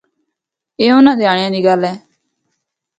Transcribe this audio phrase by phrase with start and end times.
[0.79, 1.93] اے اُنھان دیہاڑیاں دی گل اے۔